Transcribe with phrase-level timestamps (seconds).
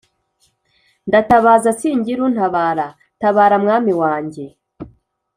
[1.07, 2.87] ndatabaza singira untabara
[3.21, 4.45] tabara mwami wanjye